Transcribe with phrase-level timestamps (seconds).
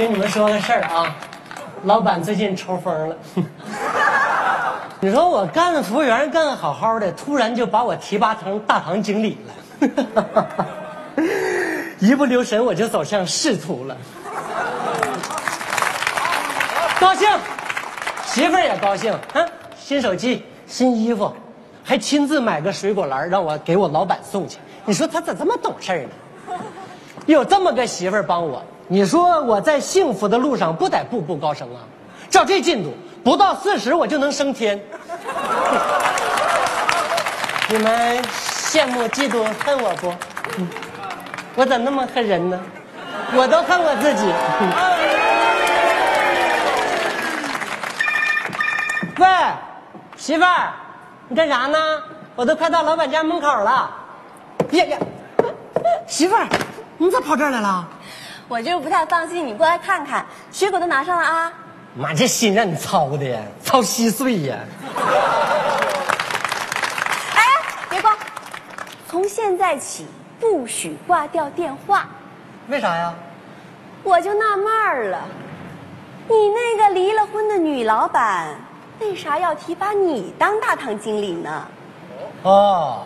[0.00, 1.14] 跟你们说个事儿啊，
[1.84, 3.16] 老板最近抽风了。
[4.98, 10.26] 你说我干服务员干的好好的，突然就把我提拔成大堂经理了，
[12.00, 13.94] 一不留神我就走向仕途了。
[16.98, 17.28] 高兴，
[18.24, 19.44] 媳妇儿也高兴啊！
[19.78, 21.30] 新手机、新衣服，
[21.84, 24.56] 还亲自买个水果篮让我给我老板送去。
[24.86, 26.08] 你说他咋这么懂事
[26.48, 26.56] 呢？
[27.26, 31.78] 有这么个媳妇儿帮我，你说我在幸福的路上不得步步高升啊？
[32.28, 34.80] 照这进度，不到四十我就能升天。
[37.68, 40.12] 你们羡慕、嫉妒、恨我不？
[41.54, 42.60] 我咋那么恨人呢？
[43.32, 44.26] 我都恨我自己。
[49.18, 49.28] 喂，
[50.16, 50.72] 媳妇儿，
[51.28, 51.78] 你干啥呢？
[52.34, 53.88] 我都快到老板家门口了。
[54.72, 54.98] 呀呀，
[56.08, 56.44] 媳妇儿，
[56.98, 57.86] 你咋跑这儿来了？
[58.50, 61.52] 我就是不太放心你过来看看，水果都拿上了啊。
[61.94, 64.56] 妈，这心让你操的呀，操稀碎呀！
[67.36, 67.42] 哎，
[67.88, 68.16] 别挂，
[69.08, 70.04] 从现在起
[70.40, 72.08] 不许挂掉电话。
[72.66, 73.14] 为啥呀？
[74.02, 75.20] 我就纳闷儿了，
[76.26, 78.48] 你那个离了婚的女老板，
[78.98, 81.68] 为啥要提拔你当大堂经理呢？
[82.42, 83.04] 哦，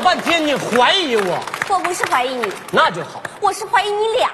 [0.00, 3.22] 半天你怀疑我，我不是怀疑你，那就好。
[3.40, 4.30] 我是怀疑你俩。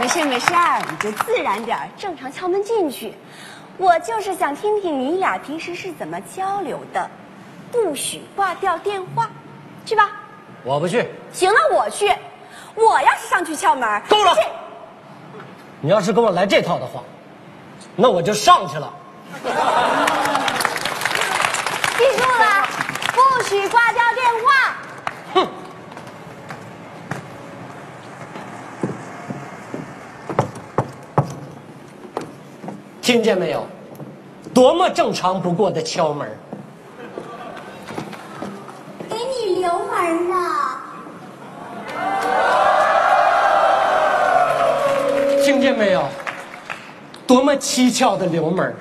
[0.00, 0.52] 没事没事，
[0.90, 3.14] 你就自然点，正常敲门进去。
[3.76, 7.08] 我就是想听听你俩平时是怎么交流的，
[7.70, 9.30] 不许挂掉电话，
[9.86, 10.10] 去吧。
[10.64, 12.12] 我不去，行了，我去。
[12.74, 14.34] 我要是上去敲门，够了
[15.80, 17.02] 你要是跟我来这套的话，
[17.96, 18.92] 那我就上去了。
[21.98, 22.66] 记住了，
[23.50, 24.48] 不许挂掉电话。
[25.34, 25.48] 哼！
[33.02, 33.66] 听见没有？
[34.54, 36.30] 多么正常不过的敲门。
[39.08, 40.36] 给你留门呢。
[45.42, 46.04] 听见没有？
[47.26, 48.72] 多么蹊跷的留门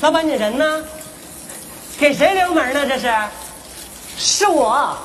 [0.00, 0.84] 老板，你人呢？
[1.98, 2.86] 给谁留门呢？
[2.86, 3.12] 这是？
[4.16, 4.96] 是我。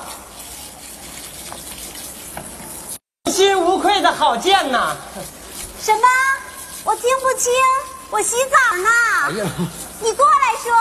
[3.24, 4.94] 问心无愧的郝建呐！
[5.80, 6.06] 什么？
[6.84, 7.52] 我听不清，
[8.10, 8.88] 我洗澡呢。
[9.24, 9.44] 哎呀，
[10.00, 10.72] 你过来说，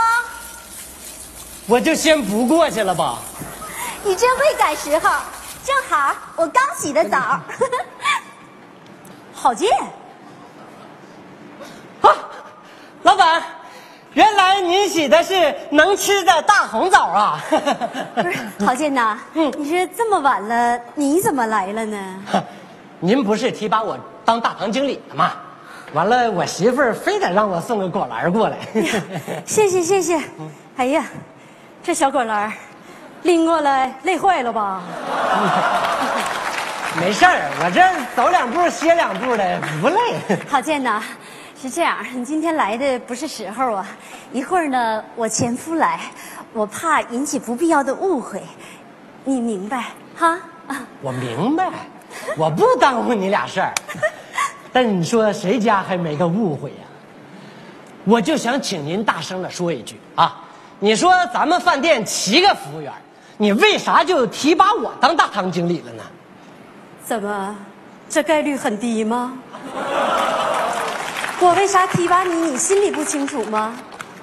[1.66, 3.18] 我就先不过去了吧。
[4.04, 5.10] 你真会赶时候。
[5.66, 7.40] 正好我刚洗的澡。
[9.34, 9.72] 郝建，
[12.02, 12.14] 啊，
[13.04, 13.42] 老板，
[14.14, 17.44] 原来您洗的是能吃的大红枣啊！
[18.16, 21.98] 不是郝建呐，嗯你说这么晚了，你怎么来了呢？
[23.00, 25.32] 您不是提拔我当大堂经理的吗？
[25.94, 28.58] 完了，我媳妇儿非得让我送个果篮过来。
[29.46, 30.20] 谢谢谢谢。
[30.78, 31.06] 哎呀，
[31.84, 32.52] 这小果篮
[33.24, 34.82] 拎过来累坏了吧？
[37.02, 37.82] 没事儿，我这
[38.16, 40.38] 走两步歇两步的，不累。
[40.50, 41.02] 郝建呐，
[41.64, 43.88] 是这样，你 今天来的不是时候啊。
[44.34, 45.98] 一会儿呢，我前夫来，
[46.52, 48.44] 我怕引起不必要的误会，
[49.24, 50.38] 你明白哈？
[50.68, 51.72] 啊， 我明白，
[52.36, 53.74] 我不耽误你俩事儿。
[54.74, 56.84] 但你说谁家还没个误会呀、
[58.04, 60.44] 我就想请您大声的说一句啊！
[60.80, 62.92] 你说咱们饭店七个服务员，
[63.38, 66.04] 你为啥就提拔我当大堂经理了呢？
[67.06, 67.56] 怎么，
[68.10, 69.38] 这概率很低吗？
[71.46, 73.76] 我为啥提拔你，你心里不清楚吗？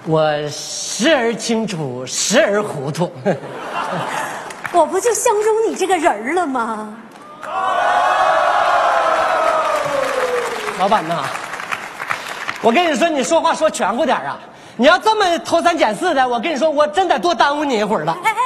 [0.06, 3.12] 我时而清楚，时而糊涂。
[4.72, 6.94] 我不就相中你这个人了吗？
[10.78, 11.22] 老板呐，
[12.62, 14.38] 我跟你说，你说话说全乎点啊！
[14.76, 18.16] 你要这么偷三拣四的，我跟你说，我真得多耽误你一会儿了。
[18.24, 18.36] 哎哎，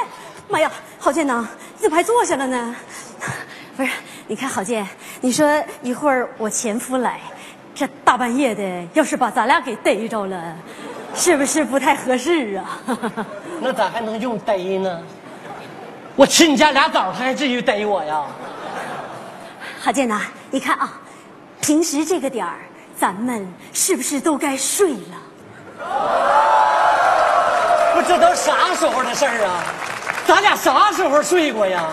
[0.49, 0.69] 妈呀，
[0.99, 1.47] 郝建呐，
[1.77, 2.75] 你怎么还坐下了呢？
[3.77, 3.89] 不是，
[4.27, 4.85] 你看郝建，
[5.21, 5.47] 你说
[5.81, 7.21] 一会儿我前夫来，
[7.75, 8.63] 这大半夜的，
[8.93, 10.55] 要是把咱俩给逮着了，
[11.13, 12.79] 是不是不太合适啊？
[13.59, 15.01] 那咋还能用逮呢？
[16.15, 18.23] 我吃你家俩枣，他还至于逮我呀？
[19.81, 20.93] 郝建呐，你看啊，
[21.59, 22.59] 平时这个点儿，
[22.97, 25.19] 咱们是不是都该睡了？
[27.93, 29.63] 不，这都啥时候的事儿啊？
[30.25, 31.85] 咱俩啥时候睡过呀？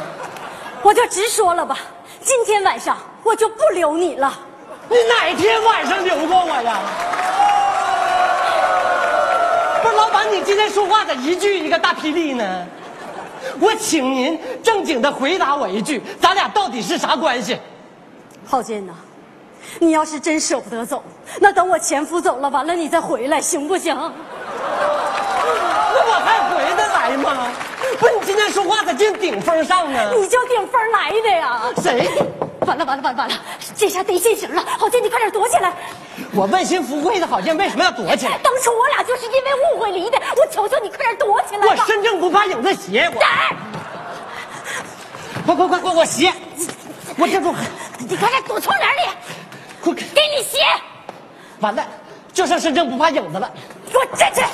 [0.80, 1.76] 我就直说了吧，
[2.20, 4.32] 今天晚上我就不留你了。
[4.92, 6.80] 你哪天晚上留过我呀？
[9.82, 12.66] 不是老板，你今天说话咋一句一个大霹雳呢？
[13.58, 17.58] 我请您正经的回答我一句，咱俩到底是啥关系？
[18.46, 18.92] 郝建呐，
[19.78, 21.02] 你要是真舍不得走，
[21.40, 23.96] 那等我前夫走了，完了你再回来，行不行？
[23.96, 24.12] 那
[26.06, 27.48] 我还回得来吗？
[27.98, 30.12] 不是你今天说话咋净顶风上呢？
[30.14, 31.62] 你就顶风来的呀？
[31.82, 32.10] 谁？
[32.66, 33.34] 完了完了完了完了，
[33.76, 34.64] 这下得现形了！
[34.78, 35.72] 郝建，你快点躲起来！
[36.32, 38.38] 我问心无愧的郝建为什么要躲起来？
[38.38, 41.76] 当初我俩就是因为误会离的，我求求你快点躲起来我！
[41.84, 43.56] 身正不怕影子斜，我哎
[45.44, 46.32] 快快快快，我斜，
[47.18, 47.54] 我这住
[47.98, 49.00] 你快点躲窗帘里，
[49.80, 50.58] 快给你鞋，
[51.60, 51.84] 完了，
[52.32, 53.50] 就剩身正不怕影子了。
[53.90, 54.48] 给我站起来！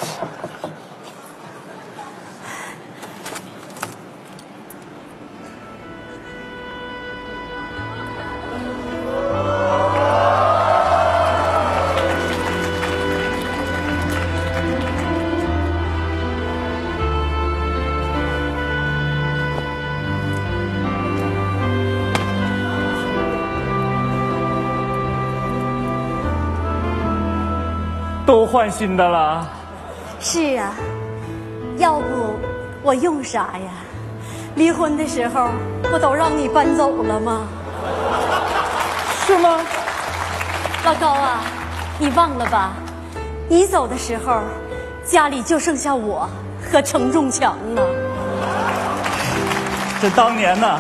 [28.29, 29.49] 都换新的了，
[30.21, 30.75] 是啊，
[31.79, 32.39] 要不
[32.83, 33.71] 我用啥呀？
[34.55, 35.49] 离婚的时候
[35.85, 37.49] 不都让你搬走了吗？
[39.25, 39.59] 是吗？
[40.85, 41.41] 老高啊，
[41.99, 42.75] 你忘了吧？
[43.49, 44.43] 你走的时候，
[45.07, 46.29] 家里就剩下我
[46.71, 47.83] 和程仲强了。
[50.03, 50.79] 这当年呐，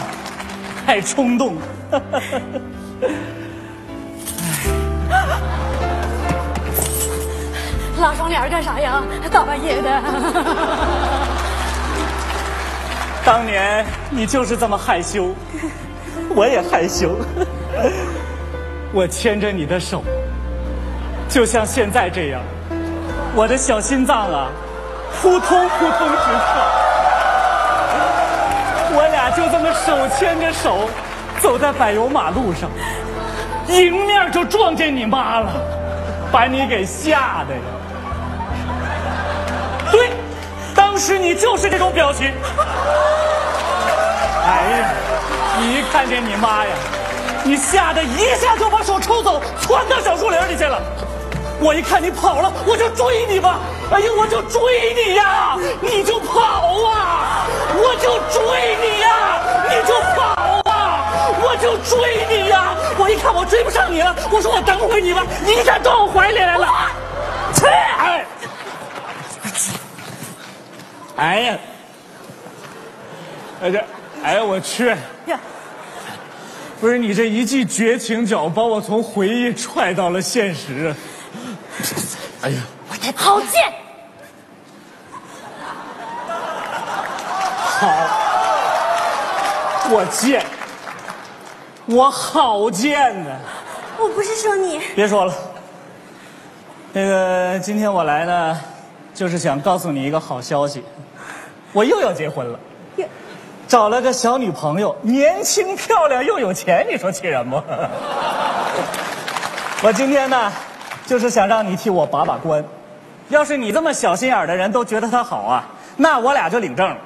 [0.84, 1.56] 太冲动。
[8.00, 9.02] 拉窗帘干啥呀？
[9.30, 9.90] 大半夜的。
[13.24, 15.34] 当年你就是这么害羞，
[16.34, 17.16] 我也害羞。
[18.92, 20.02] 我牵着你的手，
[21.28, 22.40] 就像现在这样，
[23.34, 24.48] 我的小心脏啊，
[25.20, 26.64] 扑通扑通直跳。
[28.90, 30.88] 我俩就这么手牵着手，
[31.40, 32.70] 走在柏油马路上，
[33.68, 35.52] 迎面就撞见你妈了，
[36.32, 37.60] 把你给吓的呀。
[40.98, 42.26] 当时你就是这种表情。
[44.44, 44.90] 哎呀，
[45.60, 46.72] 你一看见你妈呀，
[47.44, 50.82] 你吓得一下就把手抽走，窜到小树林里去了。
[51.60, 53.60] 我一看你跑了，我就追你吧。
[53.92, 56.42] 哎呀，我就追你呀，你就跑
[56.90, 57.46] 啊，
[57.76, 59.38] 我就追你呀，
[59.70, 60.34] 你就跑
[60.68, 62.74] 啊，我就追你呀。
[62.98, 66.66] 我一看我追不上你了，我说我等会你吧，你一下到我怀里来了，
[67.54, 67.66] 去！
[67.66, 68.26] 哎
[71.18, 71.58] 哎呀，
[73.60, 73.84] 哎这，
[74.22, 74.86] 哎呀我去！
[75.26, 75.38] 呀，
[76.80, 80.94] 不是你这一记绝情脚，把我从回忆踹到了现实。
[82.42, 83.72] 哎呀，我的，好贱！
[87.80, 87.88] 好，
[89.90, 90.46] 我贱，
[91.86, 93.30] 我好贱呢！
[93.98, 95.34] 我不是说你，别说了，
[96.92, 98.60] 那个今天我来呢，
[99.18, 100.80] 就是想告诉你一个好消息，
[101.74, 102.60] 我又要结婚了，
[103.66, 107.56] 找了个小女朋友，年轻漂亮又有钱，你说气人不？
[109.82, 110.52] 我今天呢，
[111.04, 112.64] 就是想让你替我把把关。
[113.28, 116.96] 要是你这么小心眼的人都觉得她好啊，那我俩就领证了。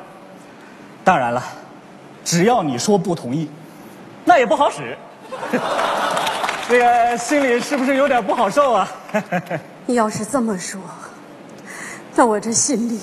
[1.02, 1.42] 当然了，
[2.26, 3.50] 只要你说不同意，
[4.26, 4.98] 那也不好使。
[6.68, 8.86] 这个心里是不是有点不好受啊？
[9.86, 10.78] 你要是这么说，
[12.14, 13.00] 那我这心里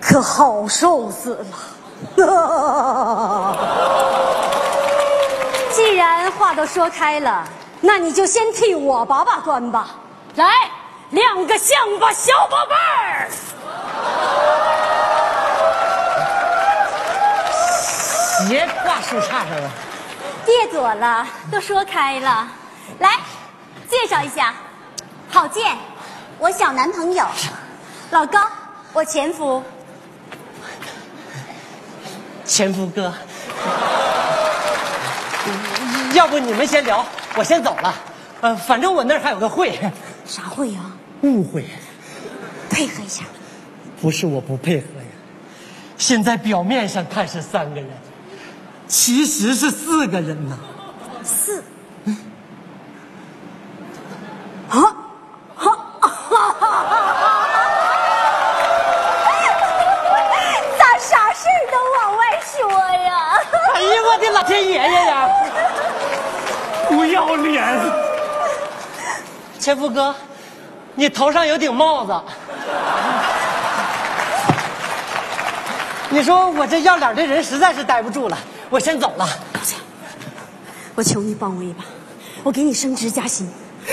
[0.00, 1.44] 可好受死
[2.16, 3.56] 了。
[5.72, 7.46] 既然话都说开了，
[7.80, 9.90] 那你就先替我把把关吧。
[10.36, 10.46] 来，
[11.10, 13.30] 亮个相吧，小宝贝儿。
[18.46, 19.70] 鞋挂树杈上了。
[20.44, 22.46] 别躲了，都说开了。
[22.98, 23.18] 来，
[23.88, 24.52] 介绍一下，
[25.32, 25.76] 郝建，
[26.38, 27.24] 我小男朋友；
[28.10, 28.38] 老高，
[28.92, 29.62] 我前夫。
[32.44, 33.12] 前夫哥，
[36.12, 37.04] 要不你们先聊，
[37.36, 37.94] 我先走了。
[38.42, 39.78] 呃，反正我那儿还有个会，
[40.26, 40.80] 啥会呀、
[41.22, 41.64] 误会，
[42.68, 43.24] 配合一下。
[44.00, 45.06] 不是我不配合呀。
[45.96, 47.88] 现在表面上看是三个人，
[48.86, 50.58] 其实是四个人呐。
[51.24, 51.60] 四。
[52.04, 52.12] 啊！
[69.74, 70.14] 大夫哥
[70.94, 72.14] 你头上有顶帽子。
[76.10, 78.38] 你说我这要脸的人实在是待不住了
[78.70, 79.28] 我先走了。
[80.94, 81.84] 我求你帮我一把
[82.44, 83.50] 我给你升职加薪。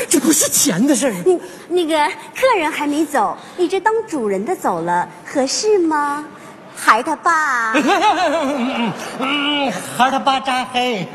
[0.07, 1.39] 这不是钱的事儿。
[1.67, 1.97] 那个
[2.35, 6.23] 客人还没走你这当主人的走了合适吗？
[6.75, 7.73] 孩他爸。
[9.97, 11.07] 孩他爸扎黑。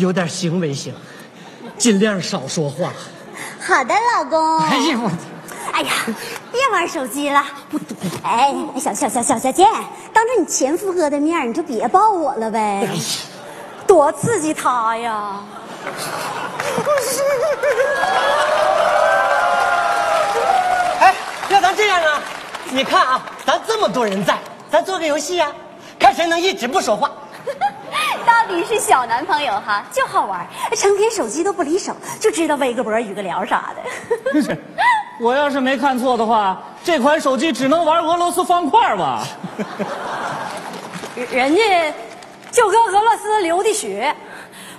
[0.00, 0.92] 有点行为行，
[1.76, 2.92] 尽量少说话。
[3.60, 4.58] 好的，老公。
[4.60, 4.98] 哎呦，
[5.72, 5.92] 哎呀，
[6.50, 7.44] 别玩手机了。
[7.70, 7.78] 不
[8.24, 9.64] 哎，小小小小小姐，
[10.12, 12.88] 当着你前夫哥的面，你就别抱我了呗，
[13.86, 15.40] 多刺激他呀！
[21.00, 21.14] 哎，
[21.50, 22.22] 要咱这样啊？
[22.70, 24.38] 你看啊，咱这么多人在，
[24.72, 25.52] 咱做个游戏啊，
[25.98, 27.10] 看谁能一直不说话。
[28.26, 33.82] 到底是小男朋友哈，就好玩，成天手机都不离手，就知道微个博、语个聊啥的。
[35.20, 39.22] 我要是没看错的话，这款手机只能玩俄罗斯方块吧？
[41.30, 41.94] 人家
[42.50, 44.14] 就跟俄罗斯流的血，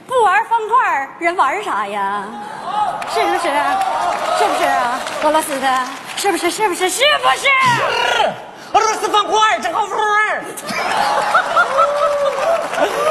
[0.07, 2.25] 不玩方块，人玩啥呀？
[3.13, 3.39] 是不是？
[3.39, 4.99] 是不是啊？
[5.23, 6.49] 俄罗斯的，是不是？
[6.49, 6.89] 是不是？
[6.89, 7.47] 是不是？
[8.73, 10.43] 俄罗斯方块正好玩。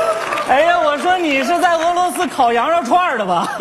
[0.51, 3.57] 哎呀，我说你是在俄罗斯烤羊肉串的吧？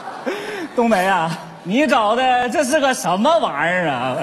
[0.76, 1.30] 冬梅啊，
[1.62, 4.18] 你找的这是个什么玩意儿啊？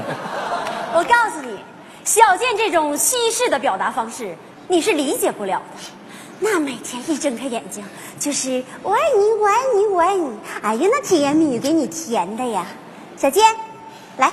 [0.94, 1.58] 我告诉你，
[2.06, 5.82] 小健这种西式的表达方式，你是理解不了的。
[6.40, 7.84] 那每天一睁开眼睛
[8.20, 10.38] 就是我爱你，我爱你，我爱你。
[10.62, 12.64] 哎呀，那甜言蜜语给你甜的呀！
[13.18, 13.44] 小健，
[14.18, 14.32] 来，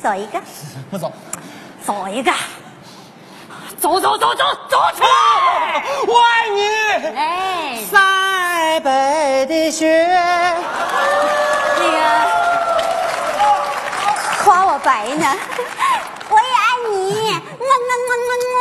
[0.00, 0.40] 走一个，
[0.88, 1.12] 不走，
[1.84, 2.30] 走一个，
[3.80, 5.82] 走走走走走起来！
[6.06, 6.60] 我爱你。
[7.16, 7.98] 哎，塞
[8.80, 10.06] 北的雪。
[11.78, 11.96] 那个
[14.44, 15.34] 夸我白呢，
[16.28, 18.54] 我也爱你，么么么么么。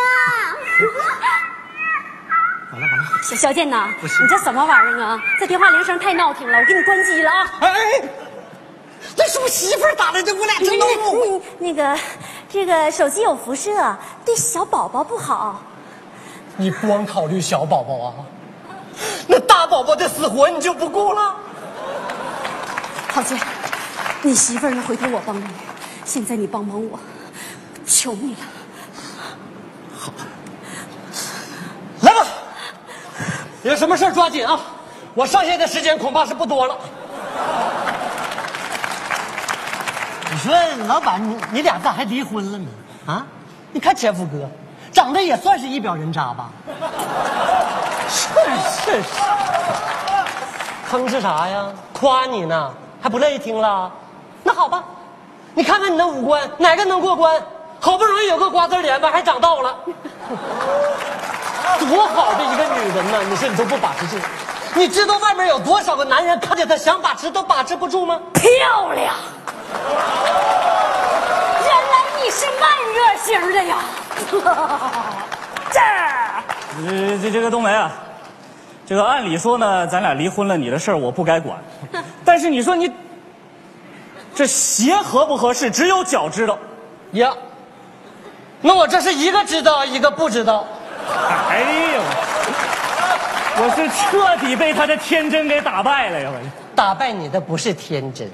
[2.72, 3.04] 完了完了。
[3.22, 5.22] 小小健呐，你这什么玩意儿啊？
[5.38, 7.52] 这电话铃声太闹听了，我给你关机了啊！
[7.60, 7.70] 哎，
[9.18, 10.94] 这是我媳妇儿打的，这我俩正闹呢。
[11.60, 12.00] 你那个，
[12.50, 13.98] 这个手机有辐射，
[14.30, 15.60] 对小宝宝不好。
[16.56, 18.14] 你光考虑小宝宝啊？
[19.26, 21.34] 那大宝宝的死活你就不顾了？
[23.12, 23.36] 郝杰，
[24.22, 24.84] 你媳妇儿呢？
[24.88, 25.44] 回头我帮你，
[26.06, 27.00] 现在你帮帮我，
[27.88, 28.40] 求你了。
[29.98, 30.12] 好
[32.02, 32.28] 来吧，
[33.64, 34.60] 有什么事儿抓紧啊！
[35.16, 36.78] 我剩下的时间恐怕是不多了。
[40.32, 40.56] 你说
[40.88, 42.68] 老板，你你俩咋还离婚了呢？
[43.08, 43.26] 啊？
[43.72, 44.50] 你看前夫哥，
[44.92, 46.50] 长得也算是一表人渣吧？
[48.10, 48.28] 是
[48.68, 49.10] 是是，
[50.90, 51.68] 哼是啥呀？
[51.94, 53.92] 夸你呢，还不乐意听了？
[54.44, 54.84] 那好吧，
[55.54, 57.40] 你看看你那五官，哪个能过关？
[57.80, 59.76] 好不容易有个瓜子脸吧，还长倒了。
[61.88, 63.22] 多好的一个女人呢！
[63.30, 64.18] 你说你都不把持住，
[64.74, 68.20] 你知道外面有多少个男人看见她想把持都把持不住吗？
[68.34, 69.16] 漂亮！
[72.40, 73.76] 是慢热型的呀！
[75.70, 76.42] 这儿，
[76.78, 77.92] 呃，这这个冬梅啊，
[78.88, 81.60] 这个按理说呢，咱俩离婚了，你的事儿我不该管。
[82.24, 82.90] 但是你说你
[84.34, 86.58] 这鞋合不合适，只有脚知道。
[87.12, 87.30] 呀，
[88.62, 90.66] 那我这是一个知道，一个不知道。
[91.50, 91.60] 哎
[91.94, 92.02] 呦，
[93.58, 96.30] 我是彻底被他的天真给打败了呀！
[96.34, 96.40] 我
[96.74, 98.32] 打败你的不是天真，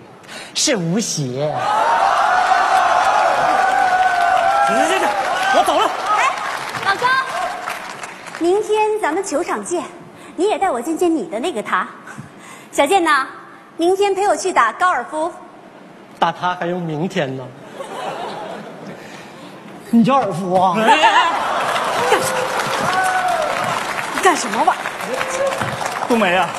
[0.54, 1.52] 是无邪。
[4.68, 5.08] 行行行行，
[5.56, 5.88] 我走了。
[6.18, 6.26] 哎，
[6.86, 7.08] 老公，
[8.40, 9.84] 明天咱们球场见，
[10.36, 11.88] 你也带我见见你的那个他。
[12.72, 13.26] 小健呐，
[13.78, 15.32] 明天陪我去打高尔夫。
[16.20, 17.48] 打他还用明天呢？
[19.90, 20.76] 你叫尔夫啊？
[24.14, 26.08] 你干什么玩意儿？
[26.10, 26.50] 冬梅啊，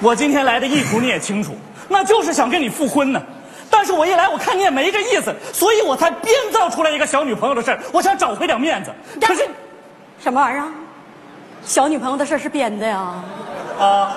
[0.00, 1.54] 我今天来的意图你也清楚，
[1.88, 3.22] 那就是想跟你复婚呢。
[3.68, 8.90] 但是我一来，我看你也没这意思，所以我才编造出来一个小女朋友的事儿，我想找回点面子。
[9.20, 9.46] 可是，
[10.22, 10.68] 什么玩意儿啊？
[11.64, 12.98] 小女朋友的事儿是编的呀？
[13.78, 14.12] 啊，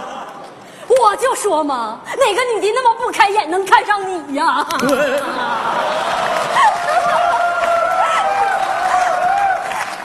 [1.01, 4.65] 我就说嘛，哪个女的那么不开眼能看上你呀？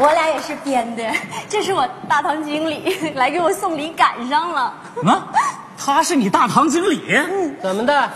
[0.00, 1.02] 我俩也是编的，
[1.48, 4.72] 这是我大堂经理来给我送礼，赶上了。
[5.04, 5.26] 啊，
[5.76, 7.20] 他是你大堂经理？
[7.60, 8.08] 怎么的？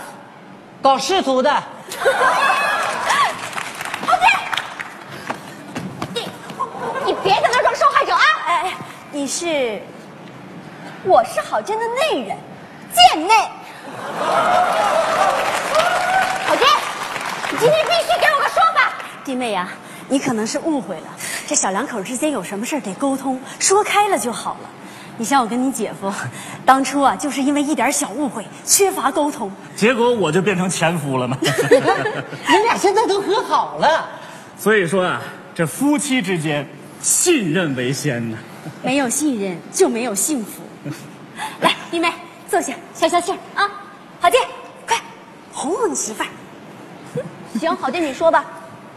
[0.81, 1.51] 搞仕途的？
[7.75, 8.21] 受害者啊！
[8.45, 8.73] 哎，
[9.11, 9.81] 你是，
[11.03, 12.37] 我是郝建的内人，
[12.93, 13.33] 贱内。
[16.47, 16.67] 郝建，
[17.51, 18.93] 你今天必须给我个说法。
[19.23, 19.69] 弟妹呀，
[20.07, 21.07] 你可能是误会了，
[21.47, 24.69] 这小两口之间有什么事儿得沟通，说开了就好了。
[25.17, 26.11] 你像我跟你姐夫，
[26.65, 31.37] 当初啊，就是因为一点小误会，缺乏沟通，结果我就变成前夫了嘛。
[31.41, 34.09] 你俩现在都和好了，
[34.57, 35.21] 所以说啊，
[35.53, 36.67] 这夫妻之间
[37.03, 38.37] 信任为先呢。
[38.81, 40.63] 没有信任就没有幸福。
[41.59, 42.11] 来，弟妹
[42.49, 43.69] 坐下，消消气儿啊。
[44.21, 44.39] 郝建，
[44.87, 44.97] 快
[45.51, 46.27] 哄哄你媳妇儿。
[47.59, 48.45] 行，郝建你说吧，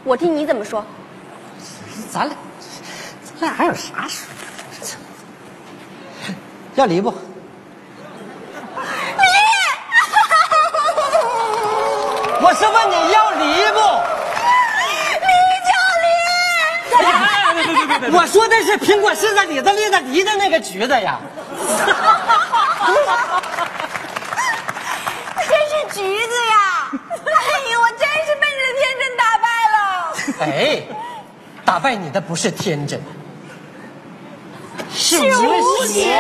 [0.04, 0.86] 我听你怎么说。
[2.12, 2.36] 咱俩，
[3.40, 4.24] 咱俩还有啥说？
[6.76, 7.10] 要离不？
[12.38, 13.80] 我是问你要离不？
[18.12, 21.18] 我说的是苹果柿子李子栗子梨的那个橘子呀。
[25.48, 26.90] 真是橘子呀！
[26.92, 27.38] 哎
[27.72, 29.76] 呦，我真是被你的天真打败了。
[30.40, 30.82] 哎，
[31.64, 33.00] 打败你的不是天真，
[34.92, 36.18] 是是无邪。